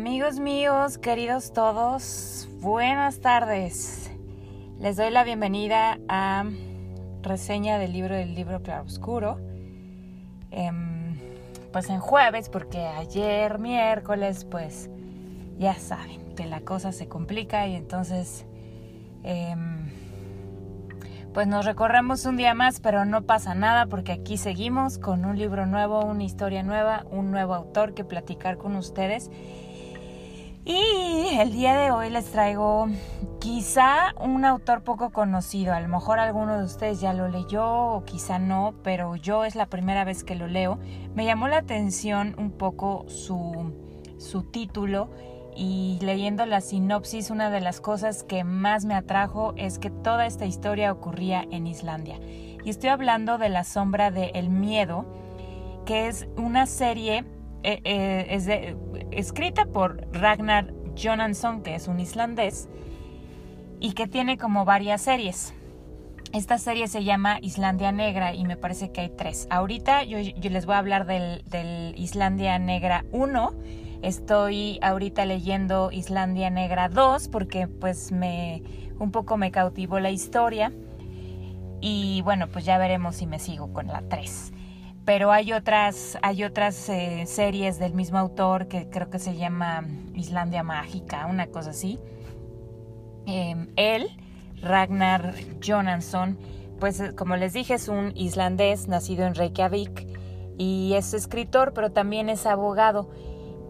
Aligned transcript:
Amigos 0.00 0.40
míos, 0.40 0.96
queridos 0.96 1.52
todos, 1.52 2.48
buenas 2.62 3.20
tardes. 3.20 4.10
Les 4.78 4.96
doy 4.96 5.10
la 5.10 5.24
bienvenida 5.24 5.98
a 6.08 6.46
reseña 7.20 7.78
del 7.78 7.92
libro 7.92 8.14
del 8.16 8.34
libro 8.34 8.62
Claroscuro. 8.62 9.38
Em, 10.52 11.18
pues 11.70 11.90
en 11.90 12.00
jueves, 12.00 12.48
porque 12.48 12.78
ayer 12.78 13.58
miércoles, 13.58 14.46
pues 14.46 14.88
ya 15.58 15.74
saben 15.74 16.34
que 16.34 16.46
la 16.46 16.62
cosa 16.62 16.92
se 16.92 17.06
complica 17.06 17.66
y 17.66 17.74
entonces 17.74 18.46
em, 19.22 19.90
pues 21.34 21.46
nos 21.46 21.66
recorremos 21.66 22.24
un 22.24 22.38
día 22.38 22.54
más, 22.54 22.80
pero 22.80 23.04
no 23.04 23.26
pasa 23.26 23.54
nada 23.54 23.84
porque 23.84 24.12
aquí 24.12 24.38
seguimos 24.38 24.96
con 24.96 25.26
un 25.26 25.38
libro 25.38 25.66
nuevo, 25.66 26.02
una 26.06 26.24
historia 26.24 26.62
nueva, 26.62 27.04
un 27.10 27.30
nuevo 27.30 27.54
autor 27.54 27.92
que 27.92 28.02
platicar 28.02 28.56
con 28.56 28.76
ustedes. 28.76 29.30
Y 30.64 31.38
el 31.38 31.52
día 31.52 31.74
de 31.74 31.90
hoy 31.90 32.10
les 32.10 32.26
traigo 32.32 32.86
quizá 33.40 34.14
un 34.20 34.44
autor 34.44 34.82
poco 34.82 35.10
conocido, 35.10 35.72
a 35.72 35.80
lo 35.80 35.88
mejor 35.88 36.18
alguno 36.18 36.58
de 36.58 36.64
ustedes 36.64 37.00
ya 37.00 37.14
lo 37.14 37.28
leyó 37.28 37.66
o 37.66 38.04
quizá 38.04 38.38
no, 38.38 38.74
pero 38.84 39.16
yo 39.16 39.44
es 39.44 39.54
la 39.54 39.66
primera 39.66 40.04
vez 40.04 40.22
que 40.22 40.34
lo 40.34 40.46
leo. 40.48 40.78
Me 41.14 41.24
llamó 41.24 41.48
la 41.48 41.56
atención 41.56 42.34
un 42.36 42.50
poco 42.50 43.06
su, 43.08 43.72
su 44.18 44.42
título 44.42 45.10
y 45.56 45.98
leyendo 46.02 46.44
la 46.44 46.60
sinopsis, 46.60 47.30
una 47.30 47.48
de 47.48 47.62
las 47.62 47.80
cosas 47.80 48.22
que 48.22 48.44
más 48.44 48.84
me 48.84 48.94
atrajo 48.94 49.54
es 49.56 49.78
que 49.78 49.88
toda 49.88 50.26
esta 50.26 50.44
historia 50.44 50.92
ocurría 50.92 51.42
en 51.50 51.66
Islandia. 51.66 52.20
Y 52.62 52.68
estoy 52.68 52.90
hablando 52.90 53.38
de 53.38 53.48
La 53.48 53.64
sombra 53.64 54.10
de 54.10 54.26
El 54.34 54.50
miedo, 54.50 55.06
que 55.86 56.08
es 56.08 56.28
una 56.36 56.66
serie 56.66 57.24
eh, 57.62 57.80
eh, 57.84 58.26
es 58.30 58.46
escrita 59.12 59.66
por 59.66 60.06
Ragnar 60.12 60.72
Jonansson, 60.96 61.62
que 61.62 61.74
es 61.74 61.88
un 61.88 62.00
islandés, 62.00 62.68
y 63.80 63.92
que 63.92 64.06
tiene 64.06 64.38
como 64.38 64.64
varias 64.64 65.02
series. 65.02 65.54
Esta 66.32 66.58
serie 66.58 66.86
se 66.86 67.02
llama 67.02 67.38
Islandia 67.42 67.90
Negra 67.90 68.34
y 68.34 68.44
me 68.44 68.56
parece 68.56 68.92
que 68.92 69.00
hay 69.00 69.08
tres. 69.08 69.48
Ahorita 69.50 70.04
yo, 70.04 70.18
les 70.18 70.66
voy 70.66 70.76
a 70.76 70.78
hablar 70.78 71.06
del, 71.06 71.94
Islandia 71.96 72.58
Negra 72.58 73.04
1 73.10 73.52
Estoy 74.02 74.78
ahorita 74.80 75.26
leyendo 75.26 75.90
Islandia 75.92 76.48
Negra 76.48 76.88
2 76.88 77.28
porque 77.28 77.68
pues 77.68 78.12
me 78.12 78.62
un 78.98 79.10
poco 79.10 79.36
me 79.36 79.50
cautivó 79.50 80.00
la 80.00 80.10
historia 80.10 80.72
y 81.82 82.22
bueno, 82.22 82.48
pues 82.48 82.64
ya 82.64 82.78
veremos 82.78 83.16
si 83.16 83.26
me 83.26 83.38
sigo 83.38 83.72
con 83.72 83.88
la 83.88 84.02
3. 84.02 84.52
Pero 85.10 85.32
hay 85.32 85.52
otras, 85.52 86.16
hay 86.22 86.44
otras 86.44 86.88
eh, 86.88 87.24
series 87.26 87.80
del 87.80 87.94
mismo 87.94 88.16
autor 88.18 88.68
que 88.68 88.88
creo 88.90 89.10
que 89.10 89.18
se 89.18 89.34
llama 89.34 89.82
Islandia 90.14 90.62
Mágica, 90.62 91.26
una 91.26 91.48
cosa 91.48 91.70
así. 91.70 91.98
Em, 93.26 93.72
él, 93.74 94.06
Ragnar 94.62 95.34
Jonansson, 95.60 96.38
pues 96.78 97.00
eh, 97.00 97.12
como 97.16 97.34
les 97.34 97.54
dije, 97.54 97.74
es 97.74 97.88
un 97.88 98.12
islandés 98.14 98.86
nacido 98.86 99.26
en 99.26 99.34
Reykjavik 99.34 100.06
y 100.58 100.92
es 100.94 101.12
escritor, 101.12 101.72
pero 101.74 101.90
también 101.90 102.28
es 102.28 102.46
abogado 102.46 103.10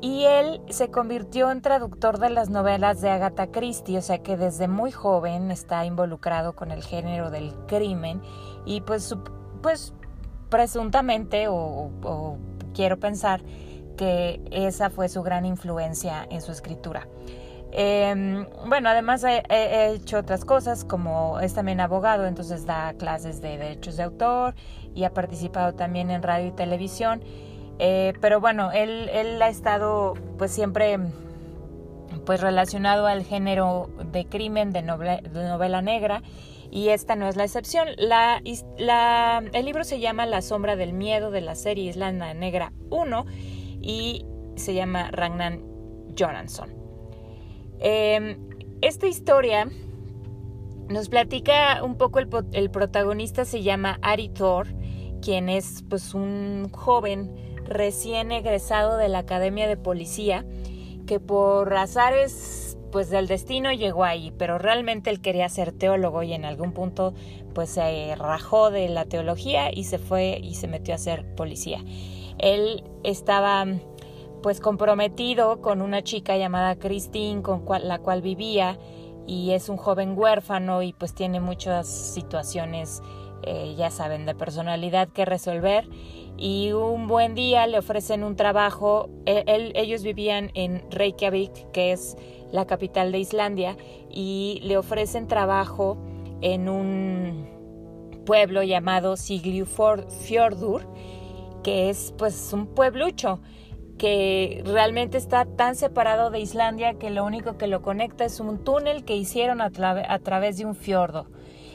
y 0.02 0.24
él 0.24 0.60
se 0.68 0.90
convirtió 0.90 1.50
en 1.50 1.62
traductor 1.62 2.18
de 2.18 2.28
las 2.28 2.50
novelas 2.50 3.00
de 3.00 3.08
Agatha 3.08 3.50
Christie, 3.50 3.96
o 3.96 4.02
sea 4.02 4.18
que 4.18 4.36
desde 4.36 4.68
muy 4.68 4.92
joven 4.92 5.50
está 5.50 5.86
involucrado 5.86 6.54
con 6.54 6.70
el 6.70 6.82
género 6.82 7.30
del 7.30 7.54
crimen 7.66 8.20
y 8.66 8.82
pues, 8.82 9.16
pues 9.62 9.94
presuntamente 10.50 11.46
o, 11.48 12.36
quiero 12.74 12.98
pensar 12.98 13.42
que 13.96 14.40
esa 14.50 14.90
fue 14.90 15.08
su 15.08 15.22
gran 15.22 15.46
influencia 15.46 16.26
en 16.30 16.42
su 16.42 16.52
escritura. 16.52 17.06
Em, 17.72 18.46
bueno, 18.66 18.88
además 18.88 19.24
he, 19.24 19.94
hecho 19.94 20.18
otras 20.18 20.44
cosas, 20.44 20.84
como 20.84 21.38
es 21.40 21.54
también 21.54 21.80
abogado, 21.80 22.26
entonces 22.26 22.66
da 22.66 22.94
clases 22.94 23.40
de 23.40 23.58
derechos 23.58 23.96
de 23.96 24.02
autor 24.02 24.54
y 24.94 25.04
ha 25.04 25.14
participado 25.14 25.74
también 25.74 26.10
en 26.10 26.22
radio 26.22 26.48
y 26.48 26.52
televisión. 26.52 27.22
Eh, 27.78 28.12
pero 28.20 28.40
bueno, 28.40 28.72
él, 28.72 29.08
él 29.12 29.40
ha 29.40 29.48
estado 29.48 30.14
pues 30.36 30.50
siempre 30.50 30.98
pues 32.24 32.40
relacionado 32.40 33.06
al 33.06 33.24
género 33.24 33.90
de 34.12 34.26
crimen 34.26 34.72
de 34.72 34.82
novela, 34.82 35.82
negra 35.82 36.22
y 36.70 36.90
esta 36.90 37.16
no 37.16 37.28
es 37.28 37.36
la 37.36 37.44
excepción. 37.44 37.88
La, 37.96 38.40
el 38.42 39.64
libro 39.64 39.84
se 39.84 40.00
llama 40.00 40.26
La 40.26 40.42
sombra 40.42 40.76
del 40.76 40.92
miedo 40.92 41.30
de 41.30 41.40
la 41.40 41.54
serie 41.54 41.90
Islanda 41.90 42.32
Negra 42.34 42.72
1 42.90 43.26
y 43.80 44.24
se 44.56 44.74
llama 44.74 45.10
Ragnar 45.10 45.58
Jonansson. 46.16 46.70
Em, 47.80 48.38
esta 48.82 49.06
historia 49.06 49.68
nos 50.88 51.08
platica 51.08 51.82
un 51.82 51.96
poco 51.96 52.18
el, 52.18 52.28
el 52.52 52.70
protagonista 52.70 53.44
se 53.44 53.62
llama 53.62 53.98
Ari 54.02 54.28
Thor, 54.28 54.68
quien 55.22 55.48
es 55.48 55.84
pues 55.88 56.14
un 56.14 56.68
joven 56.70 57.34
recién 57.64 58.32
egresado 58.32 58.96
de 58.96 59.08
la 59.08 59.18
Academia 59.18 59.66
de 59.68 59.76
Policía, 59.76 60.44
que 61.06 61.20
por 61.20 61.72
azares 61.74 62.69
pues 62.90 63.10
del 63.10 63.26
destino 63.26 63.72
llegó 63.72 64.04
ahí, 64.04 64.32
pero 64.36 64.58
realmente 64.58 65.10
él 65.10 65.20
quería 65.20 65.48
ser 65.48 65.72
teólogo 65.72 66.22
y 66.22 66.32
en 66.32 66.44
algún 66.44 66.72
punto 66.72 67.14
pues 67.54 67.70
se 67.70 68.14
rajó 68.16 68.70
de 68.70 68.88
la 68.88 69.04
teología 69.04 69.72
y 69.72 69.84
se 69.84 69.98
fue 69.98 70.38
y 70.42 70.54
se 70.54 70.68
metió 70.68 70.94
a 70.94 70.98
ser 70.98 71.34
policía. 71.34 71.84
Él 72.38 72.84
estaba 73.04 73.66
pues 74.42 74.60
comprometido 74.60 75.60
con 75.60 75.82
una 75.82 76.02
chica 76.02 76.36
llamada 76.36 76.76
Christine 76.76 77.42
con 77.42 77.64
la 77.82 77.98
cual 77.98 78.22
vivía 78.22 78.78
y 79.26 79.52
es 79.52 79.68
un 79.68 79.76
joven 79.76 80.16
huérfano 80.16 80.82
y 80.82 80.92
pues 80.92 81.14
tiene 81.14 81.40
muchas 81.40 81.86
situaciones 81.86 83.02
eh, 83.42 83.74
ya 83.76 83.90
saben 83.90 84.26
de 84.26 84.34
personalidad 84.34 85.08
que 85.08 85.24
resolver 85.24 85.88
y 86.36 86.72
un 86.72 87.06
buen 87.06 87.34
día 87.34 87.66
le 87.66 87.78
ofrecen 87.78 88.22
un 88.24 88.36
trabajo. 88.36 89.08
E, 89.26 89.44
ellos 89.74 90.02
vivían 90.02 90.50
en 90.54 90.82
Reykjavik, 90.90 91.70
que 91.70 91.92
es 91.92 92.16
la 92.52 92.66
capital 92.66 93.12
de 93.12 93.18
Islandia, 93.18 93.76
y 94.10 94.60
le 94.64 94.76
ofrecen 94.76 95.26
trabajo 95.26 95.98
en 96.40 96.68
un 96.68 97.48
pueblo 98.24 98.62
llamado 98.62 99.16
Siglufjordur, 99.16 100.86
que 101.62 101.90
es 101.90 102.14
pues 102.16 102.52
un 102.52 102.66
pueblucho 102.66 103.40
que 103.98 104.62
realmente 104.64 105.18
está 105.18 105.44
tan 105.44 105.74
separado 105.74 106.30
de 106.30 106.40
Islandia 106.40 106.94
que 106.94 107.10
lo 107.10 107.22
único 107.24 107.58
que 107.58 107.66
lo 107.66 107.82
conecta 107.82 108.24
es 108.24 108.40
un 108.40 108.64
túnel 108.64 109.04
que 109.04 109.14
hicieron 109.14 109.60
a, 109.60 109.70
través 109.70 110.56
de 110.56 110.64
un 110.64 110.74
fiordo. 110.74 111.26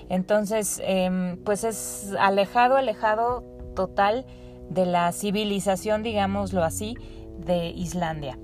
Entonces, 0.09 0.81
em, 0.83 1.37
pues 1.43 1.63
es 1.63 2.15
alejado, 2.19 2.77
alejado 2.77 3.43
total 3.75 4.25
de 4.69 4.87
la 4.87 5.11
civilización, 5.11 6.01
digámoslo 6.01 6.63
así, 6.63 6.95
de 7.37 7.67
Islandia. 7.67 8.39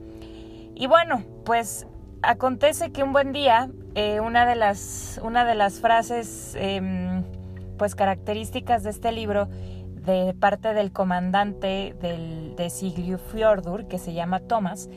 Y 0.76 0.86
bueno, 0.86 1.24
pues 1.44 1.88
acontece 2.22 2.92
que 2.92 3.04
un 3.04 3.14
buen 3.14 3.32
día 3.32 3.70
eh, 3.96 4.20
una, 4.20 4.46
de 4.46 4.56
las, 4.56 5.20
una 5.24 5.46
de 5.46 5.56
las 5.56 5.80
frases 5.80 6.56
em, 6.56 7.24
pues 7.78 7.96
características 7.96 8.84
de 8.84 8.92
este 8.92 9.12
libro 9.12 9.48
de 10.06 10.34
parte 10.40 10.74
del 10.74 10.92
comandante 10.92 11.96
del, 12.00 12.56
de 12.56 12.70
Siglufjordur, 12.70 13.88
que 13.88 14.00
se 14.00 14.14
llama 14.14 14.40
Thomas, 14.40 14.90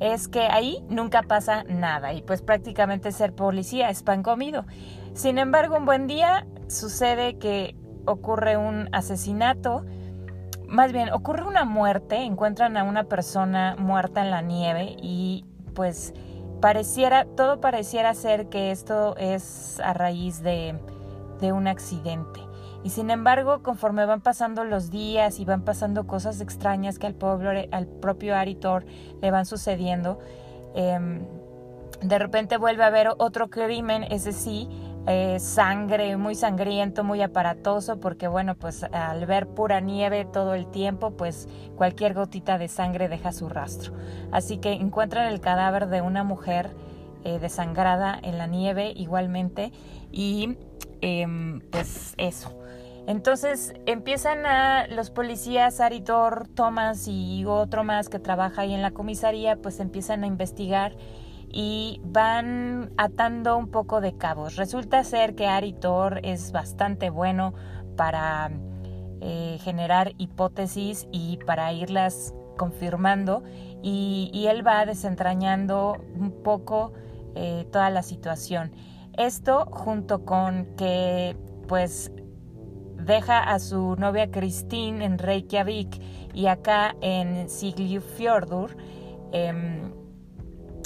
es 0.00 0.28
que 0.28 0.40
ahí 0.40 0.84
nunca 0.88 1.22
pasa 1.22 1.64
nada 1.64 2.12
y 2.12 2.22
pues 2.22 2.42
prácticamente 2.42 3.12
ser 3.12 3.34
policía 3.34 3.90
es 3.90 4.02
pan 4.02 4.22
comido. 4.22 4.64
Sin 5.14 5.38
embargo, 5.38 5.76
un 5.76 5.84
buen 5.84 6.06
día 6.06 6.46
sucede 6.68 7.38
que 7.38 7.74
ocurre 8.06 8.56
un 8.56 8.88
asesinato, 8.92 9.84
más 10.66 10.92
bien 10.92 11.12
ocurre 11.12 11.44
una 11.44 11.64
muerte, 11.64 12.16
encuentran 12.16 12.76
a 12.76 12.84
una 12.84 13.04
persona 13.04 13.76
muerta 13.78 14.22
en 14.22 14.30
la 14.30 14.40
nieve 14.40 14.96
y 15.02 15.44
pues 15.74 16.14
pareciera, 16.60 17.24
todo 17.24 17.60
pareciera 17.60 18.14
ser 18.14 18.48
que 18.48 18.70
esto 18.70 19.16
es 19.16 19.80
a 19.80 19.92
raíz 19.92 20.42
de, 20.42 20.78
de 21.40 21.52
un 21.52 21.66
accidente. 21.66 22.40
Y 22.82 22.90
sin 22.90 23.10
embargo, 23.10 23.62
conforme 23.62 24.06
van 24.06 24.22
pasando 24.22 24.64
los 24.64 24.90
días 24.90 25.38
y 25.38 25.44
van 25.44 25.62
pasando 25.62 26.06
cosas 26.06 26.40
extrañas 26.40 26.98
que 26.98 27.06
al, 27.06 27.14
pobre, 27.14 27.68
al 27.72 27.86
propio 27.86 28.36
Aritor 28.36 28.86
le 29.20 29.30
van 29.30 29.44
sucediendo, 29.44 30.18
em, 30.74 31.20
de 32.00 32.18
repente 32.18 32.56
vuelve 32.56 32.84
a 32.84 32.86
haber 32.86 33.08
otro 33.18 33.50
crimen, 33.50 34.04
ese 34.04 34.32
sí, 34.32 34.68
eh, 35.06 35.38
sangre, 35.40 36.16
muy 36.16 36.34
sangriento, 36.34 37.04
muy 37.04 37.22
aparatoso, 37.22 38.00
porque 38.00 38.28
bueno, 38.28 38.54
pues 38.54 38.84
al 38.84 39.24
ver 39.26 39.48
pura 39.48 39.80
nieve 39.80 40.24
todo 40.24 40.54
el 40.54 40.70
tiempo, 40.70 41.12
pues 41.12 41.48
cualquier 41.76 42.14
gotita 42.14 42.58
de 42.58 42.68
sangre 42.68 43.08
deja 43.08 43.32
su 43.32 43.48
rastro. 43.48 43.94
Así 44.30 44.58
que 44.58 44.72
encuentran 44.72 45.26
el 45.28 45.40
cadáver 45.40 45.88
de 45.88 46.02
una 46.02 46.22
mujer 46.22 46.70
eh, 47.24 47.38
desangrada 47.38 48.18
en 48.22 48.38
la 48.38 48.46
nieve 48.46 48.92
igualmente 48.94 49.72
y 50.12 50.56
em, 51.00 51.60
pues 51.70 52.14
eso. 52.18 52.56
Entonces 53.06 53.74
empiezan 53.86 54.46
a 54.46 54.86
los 54.86 55.10
policías, 55.10 55.80
Aritor, 55.80 56.46
Thomas 56.48 57.08
y 57.08 57.44
otro 57.46 57.84
más 57.84 58.08
que 58.08 58.18
trabaja 58.18 58.62
ahí 58.62 58.74
en 58.74 58.82
la 58.82 58.92
comisaría, 58.92 59.56
pues 59.56 59.80
empiezan 59.80 60.24
a 60.24 60.26
investigar 60.26 60.94
y 61.52 62.00
van 62.04 62.92
atando 62.96 63.56
un 63.56 63.68
poco 63.70 64.00
de 64.00 64.16
cabos. 64.16 64.56
Resulta 64.56 65.02
ser 65.04 65.34
que 65.34 65.46
Aritor 65.46 66.20
es 66.22 66.52
bastante 66.52 67.10
bueno 67.10 67.54
para 67.96 68.50
eh, 69.20 69.58
generar 69.62 70.12
hipótesis 70.18 71.06
y 71.12 71.38
para 71.44 71.72
irlas 71.72 72.34
confirmando 72.56 73.42
y, 73.82 74.46
él 74.48 74.66
va 74.66 74.84
desentrañando 74.84 75.96
un 76.14 76.42
poco 76.42 76.92
eh, 77.34 77.66
toda 77.72 77.90
la 77.90 78.02
situación. 78.02 78.72
Esto 79.16 79.66
junto 79.70 80.24
con 80.24 80.66
que 80.76 81.36
pues 81.68 82.12
deja 82.96 83.38
a 83.42 83.58
su 83.58 83.96
novia 83.96 84.30
Christine 84.30 85.04
en 85.04 85.18
Reykjavik 85.18 86.00
y 86.34 86.46
acá 86.46 86.96
en 87.00 87.48
Siglufjordur 87.48 88.76
em, 89.32 89.92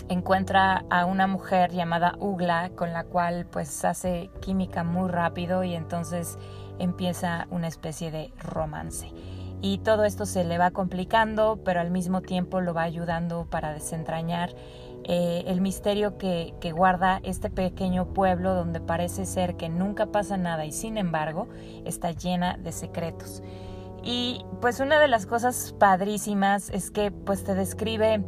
encuentra 0.09 0.85
a 0.91 1.07
una 1.07 1.27
mujer 1.27 1.73
llamada 1.73 2.17
Ugla 2.19 2.71
con 2.75 2.93
la 2.93 3.05
cual 3.05 3.47
pues 3.51 3.85
hace 3.85 4.31
química 4.41 4.85
muy 4.85 5.11
rápido 5.11 5.65
y 5.65 5.75
entonces 5.75 6.39
empieza 6.79 7.47
una 7.51 7.69
especie 7.69 8.11
de 8.11 8.33
romance. 8.39 9.11
Y 9.63 9.79
todo 9.79 10.05
esto 10.05 10.27
se 10.27 10.45
le 10.45 10.59
va 10.59 10.73
complicando, 10.73 11.59
pero 11.65 11.81
al 11.81 11.91
mismo 11.91 12.21
tiempo 12.21 12.61
lo 12.61 12.75
va 12.75 12.83
ayudando 12.83 13.47
para 13.49 13.73
desentrañar 13.73 14.55
eh, 15.05 15.45
el 15.47 15.61
misterio 15.61 16.19
que, 16.19 16.55
que, 16.61 16.73
guarda 16.73 17.21
este 17.25 17.51
pequeño 17.51 18.13
pueblo 18.13 18.55
donde 18.55 18.81
parece 18.81 19.27
ser 19.27 19.57
que 19.57 19.69
nunca 19.69 20.07
pasa 20.07 20.37
nada 20.37 20.65
y 20.65 20.73
sin 20.73 20.99
embargo 20.99 21.49
está 21.85 22.11
llena 22.11 22.59
de 22.59 22.73
secretos. 22.73 23.43
Y 24.03 24.45
pues 24.61 24.81
una 24.81 25.01
de 25.01 25.09
las 25.09 25.25
cosas 25.25 25.75
padrísimas 25.79 26.69
es 26.69 26.91
que 26.91 27.11
pues 27.11 27.43
te 27.45 27.55
describe 27.55 28.23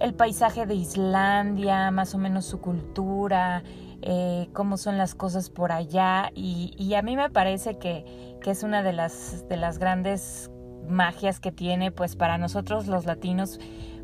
el 0.00 0.14
paisaje 0.14 0.66
de 0.66 0.74
Islandia, 0.74 1.90
más 1.90 2.14
o 2.14 2.18
menos 2.18 2.46
su 2.46 2.60
cultura, 2.60 3.62
eh, 4.02 4.48
cómo 4.52 4.76
son 4.76 4.98
las 4.98 5.14
cosas 5.14 5.50
por 5.50 5.72
allá. 5.72 6.30
Y, 6.34 6.94
a 6.94 7.02
mí 7.02 7.16
me 7.16 7.30
parece 7.30 7.78
que, 7.78 8.36
que, 8.42 8.50
es 8.50 8.62
una 8.62 8.82
de 8.82 8.92
las, 8.92 9.46
de 9.48 9.56
las 9.56 9.78
grandes 9.78 10.50
magias 10.88 11.38
que 11.38 11.52
tiene 11.52 11.92
pues 11.92 12.16
para 12.16 12.36
nosotros 12.36 12.88
los 12.88 13.06
latinos 13.06 13.60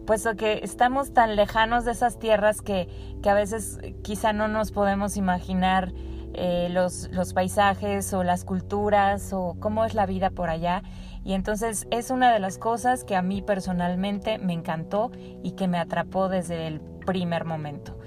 puesto 0.06 0.36
que 0.36 0.60
estamos 0.62 1.12
tan 1.12 1.34
lejanos 1.34 1.84
de 1.84 1.90
esas 1.90 2.18
tierras 2.18 2.62
que, 2.62 2.88
que 3.22 3.28
a 3.28 3.34
veces 3.34 3.80
quizá 4.02 4.32
no 4.32 4.46
nos 4.46 4.70
podemos 4.70 5.16
imaginar 5.16 5.92
eh, 6.38 6.68
los, 6.70 7.08
los 7.12 7.32
paisajes 7.32 8.12
o 8.12 8.22
las 8.22 8.44
culturas 8.44 9.32
o 9.32 9.56
cómo 9.58 9.84
es 9.86 9.94
la 9.94 10.04
vida 10.04 10.30
por 10.30 10.50
allá. 10.50 10.82
Y 11.24 11.32
entonces 11.32 11.86
es 11.90 12.10
una 12.10 12.32
de 12.32 12.38
las 12.38 12.58
cosas 12.58 13.04
que 13.04 13.16
a 13.16 13.22
mí 13.22 13.42
personalmente 13.42 14.38
me 14.38 14.52
encantó 14.52 15.10
y 15.42 15.52
que 15.52 15.66
me 15.66 15.78
atrapó 15.78 16.28
desde 16.28 16.66
el 16.66 16.80
primer 16.80 17.44
momento. 17.44 17.98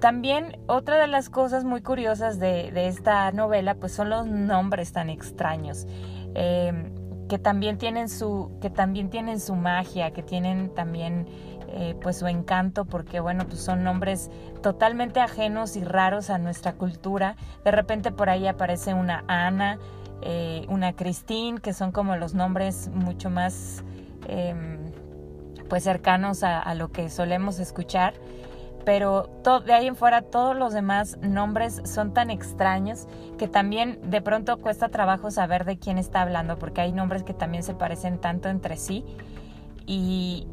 También 0.00 0.58
otra 0.66 0.98
de 0.98 1.06
las 1.06 1.30
cosas 1.30 1.64
muy 1.64 1.80
curiosas 1.80 2.38
de, 2.38 2.70
esta 2.88 3.30
novela 3.32 3.74
pues 3.76 3.92
son 3.92 4.10
los 4.10 4.26
nombres 4.26 4.92
tan 4.92 5.08
extraños. 5.08 5.86
Eh, 6.34 6.92
que 7.28 7.38
también 7.38 7.78
tienen 7.78 8.08
su 8.08 8.50
que 8.60 8.70
también 8.70 9.10
tienen 9.10 9.40
su 9.40 9.54
magia 9.54 10.12
que 10.12 10.22
tienen 10.22 10.74
también 10.74 11.26
eh, 11.68 11.94
pues 12.00 12.18
su 12.18 12.26
encanto 12.26 12.84
porque 12.84 13.20
bueno 13.20 13.46
pues 13.46 13.60
son 13.60 13.84
nombres 13.84 14.30
totalmente 14.62 15.20
ajenos 15.20 15.76
y 15.76 15.84
raros 15.84 16.30
a 16.30 16.38
nuestra 16.38 16.72
cultura. 16.72 17.36
De 17.64 17.70
repente 17.70 18.10
por 18.10 18.30
ahí 18.30 18.46
aparece 18.46 18.94
una 18.94 19.24
Ana 19.28 19.78
eh, 20.22 20.66
una 20.68 20.94
Christine 20.94 21.60
que 21.60 21.72
son 21.72 21.92
como 21.92 22.16
los 22.16 22.34
nombres 22.34 22.88
mucho 22.92 23.30
más 23.30 23.84
em, 24.26 24.78
pues 25.68 25.84
cercanos 25.84 26.42
a 26.42 26.74
lo 26.74 26.90
que 26.90 27.10
solemos 27.10 27.60
escuchar 27.60 28.14
pero 28.84 29.28
de 29.64 29.72
ahí 29.72 29.86
en 29.86 29.96
fuera 29.96 30.22
todos 30.22 30.56
los 30.56 30.72
demás 30.72 31.18
nombres 31.20 31.82
son 31.84 32.14
tan 32.14 32.30
extraños 32.30 33.06
que 33.36 33.48
también 33.48 33.98
de 34.10 34.20
pronto 34.22 34.58
cuesta 34.58 34.88
trabajo 34.88 35.30
saber 35.30 35.64
de 35.64 35.78
quién 35.78 35.98
está 35.98 36.22
hablando 36.22 36.58
porque 36.58 36.80
hay 36.80 36.92
nombres 36.92 37.22
que 37.22 37.34
también 37.34 37.62
se 37.62 37.74
parecen 37.74 38.18
tanto 38.18 38.48
entre 38.48 38.76
sí 38.76 39.04
y, 39.90 40.46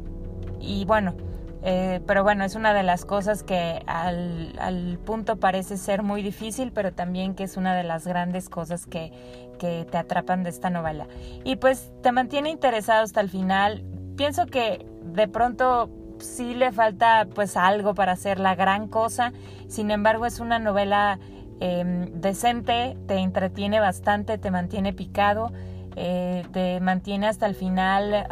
bueno, 0.86 1.14
eh, 1.62 2.00
pero 2.06 2.22
bueno, 2.22 2.44
es 2.44 2.54
una 2.54 2.72
de 2.72 2.82
las 2.82 3.04
cosas 3.04 3.42
que 3.42 3.82
al, 3.86 4.98
punto 5.04 5.36
parece 5.36 5.76
ser 5.76 6.02
muy 6.02 6.22
difícil, 6.22 6.72
pero 6.72 6.92
también 6.94 7.34
que 7.34 7.44
es 7.44 7.58
una 7.58 7.76
de 7.76 7.84
las 7.84 8.06
grandes 8.06 8.48
cosas 8.48 8.86
que 8.86 9.12
te 9.58 9.98
atrapan 9.98 10.42
de 10.42 10.50
esta 10.50 10.70
novela. 10.70 11.06
Y 11.44 11.56
pues 11.56 11.92
te 12.02 12.12
mantiene 12.12 12.48
interesado 12.48 13.04
hasta 13.04 13.20
el 13.20 13.28
final. 13.28 13.84
Pienso 14.16 14.46
que 14.46 14.86
de 15.02 15.28
pronto 15.28 15.90
sí 16.18 16.54
le 16.54 16.72
falta 16.72 17.26
pues 17.34 17.56
algo 17.56 17.94
para 17.94 18.12
hacer 18.12 18.40
la 18.40 18.54
gran 18.54 18.88
cosa, 18.88 19.32
sin 19.68 19.90
embargo 19.90 20.26
es 20.26 20.40
una 20.40 20.58
novela 20.58 21.18
em, 21.60 22.06
decente, 22.20 22.96
te 23.06 23.14
entretiene 23.16 23.80
bastante, 23.80 24.38
te 24.38 24.50
mantiene 24.50 24.92
picado, 24.92 25.52
eh, 25.96 26.44
te 26.52 26.80
mantiene 26.80 27.26
hasta 27.26 27.46
el 27.46 27.54
final 27.54 28.26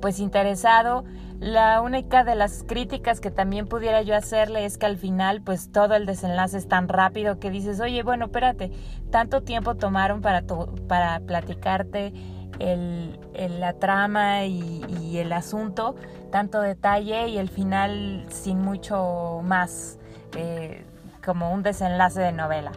pues 0.00 0.20
interesado. 0.20 1.04
La 1.40 1.82
única 1.82 2.24
de 2.24 2.34
las 2.34 2.64
críticas 2.64 3.20
que 3.20 3.30
también 3.30 3.68
pudiera 3.68 4.02
yo 4.02 4.16
hacerle 4.16 4.64
es 4.64 4.76
que 4.76 4.86
al 4.86 4.96
final 4.96 5.40
pues 5.40 5.70
todo 5.70 5.94
el 5.94 6.04
desenlace 6.04 6.58
es 6.58 6.66
tan 6.66 6.88
rápido 6.88 7.38
que 7.38 7.50
dices, 7.50 7.78
oye, 7.78 8.02
bueno, 8.02 8.26
espérate, 8.26 8.72
tanto 9.10 9.42
tiempo 9.42 9.76
tomaron 9.76 10.20
para, 10.20 10.42
para 10.88 11.20
platicarte 11.20 12.12
el, 12.58 13.18
la 13.60 13.72
trama 13.74 14.44
y, 14.44 15.18
el 15.18 15.32
asunto, 15.32 15.96
tanto 16.30 16.60
detalle 16.60 17.28
y 17.28 17.38
el 17.38 17.48
final 17.48 18.26
sin 18.28 18.60
mucho 18.60 19.40
más, 19.42 19.98
eh, 20.36 20.84
como 21.24 21.52
un 21.52 21.62
desenlace 21.62 22.20
de 22.20 22.32
novela. 22.32 22.72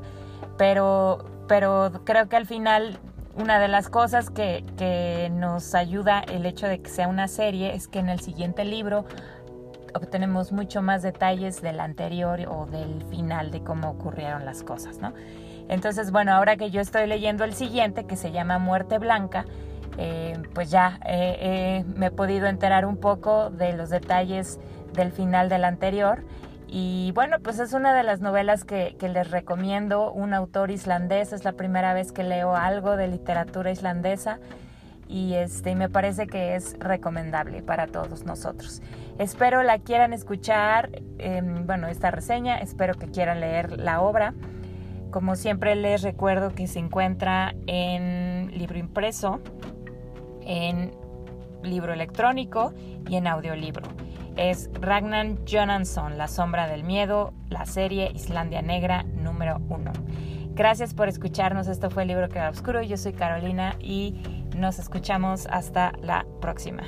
Pero, 0.57 1.25
pero 1.47 1.91
creo 2.03 2.29
que 2.29 2.35
al 2.35 2.45
final 2.45 2.99
una 3.35 3.59
de 3.59 3.67
las 3.67 3.89
cosas 3.89 4.29
que, 4.29 4.65
que 4.77 5.29
nos 5.31 5.73
ayuda 5.75 6.19
el 6.19 6.45
hecho 6.45 6.67
de 6.67 6.81
que 6.81 6.89
sea 6.89 7.07
una 7.07 7.27
serie 7.27 7.75
es 7.75 7.87
que 7.87 7.99
en 7.99 8.09
el 8.09 8.19
siguiente 8.19 8.65
libro 8.65 9.05
obtenemos 9.93 10.51
mucho 10.51 10.81
más 10.81 11.01
detalles 11.01 11.61
del 11.61 11.79
anterior 11.79 12.39
o 12.47 12.65
del 12.65 13.03
final 13.09 13.51
de 13.51 13.61
cómo 13.63 13.89
ocurrieron 13.89 14.45
las 14.45 14.63
cosas, 14.63 14.99
¿no? 14.99 15.13
Entonces, 15.67 16.11
bueno, 16.11 16.33
ahora 16.33 16.57
que 16.57 16.69
yo 16.69 16.81
estoy 16.81 17.07
leyendo 17.07 17.43
el 17.43 17.53
siguiente, 17.53 18.05
que 18.05 18.17
se 18.17 18.31
llama 18.31 18.57
Muerte 18.57 18.97
Blanca, 18.99 19.45
eh, 20.03 20.41
pues 20.53 20.71
ya 20.71 20.99
me 21.05 22.07
he 22.07 22.11
podido 22.11 22.47
enterar 22.47 22.85
un 22.85 22.97
poco 22.97 23.49
de 23.51 23.73
los 23.73 23.89
detalles 23.89 24.59
del 24.93 25.11
final 25.11 25.49
del 25.49 25.63
anterior. 25.63 26.23
Y 26.73 27.11
bueno, 27.13 27.37
pues 27.43 27.59
es 27.59 27.73
una 27.73 27.93
de 27.93 28.01
las 28.03 28.21
novelas 28.21 28.63
que, 28.63 28.95
les 29.01 29.29
recomiendo, 29.29 30.11
un 30.13 30.33
autor 30.33 30.71
islandés, 30.71 31.33
es 31.33 31.43
la 31.43 31.51
primera 31.51 31.93
vez 31.93 32.13
que 32.13 32.23
leo 32.23 32.55
algo 32.55 32.95
de 32.95 33.09
literatura 33.09 33.71
islandesa 33.71 34.39
y 35.09 35.33
este, 35.33 35.75
me 35.75 35.89
parece 35.89 36.27
que 36.27 36.55
es 36.55 36.77
recomendable 36.79 37.61
para 37.61 37.87
todos 37.87 38.23
nosotros. 38.23 38.81
Espero 39.19 39.63
la 39.63 39.79
quieran 39.79 40.13
escuchar, 40.13 41.01
em, 41.17 41.67
bueno, 41.67 41.87
esta 41.87 42.09
reseña, 42.09 42.59
espero 42.59 42.93
que 42.95 43.07
quieran 43.07 43.41
leer 43.41 43.77
la 43.77 43.99
obra. 43.99 44.33
Como 45.11 45.35
siempre 45.35 45.75
les 45.75 46.01
recuerdo 46.03 46.55
que 46.55 46.67
se 46.67 46.79
encuentra 46.79 47.53
en 47.67 48.57
libro 48.57 48.77
impreso 48.77 49.41
en 50.51 50.91
libro 51.63 51.93
electrónico 51.93 52.73
y 53.07 53.15
en 53.15 53.27
audiolibro. 53.27 53.87
Es 54.35 54.69
Ragnar 54.73 55.37
Jonansson, 55.49 56.17
La 56.17 56.27
sombra 56.27 56.67
del 56.67 56.83
miedo, 56.83 57.33
la 57.49 57.65
serie 57.65 58.11
Islandia 58.13 58.61
Negra 58.61 59.03
número 59.03 59.61
uno. 59.69 59.91
Gracias 60.53 60.93
por 60.93 61.07
escucharnos. 61.07 61.67
Esto 61.67 61.89
fue 61.89 62.03
el 62.03 62.09
libro 62.09 62.27
que 62.27 62.39
era 62.39 62.49
oscuro. 62.49 62.81
Yo 62.81 62.97
soy 62.97 63.13
Carolina 63.13 63.77
y 63.79 64.21
nos 64.55 64.79
escuchamos 64.79 65.47
hasta 65.47 65.93
la 66.01 66.25
próxima. 66.41 66.83